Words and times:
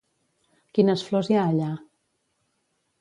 Quines 0.77 1.03
flors 1.09 1.31
hi 1.33 1.37
ha 1.41 1.45
allà? 1.51 1.69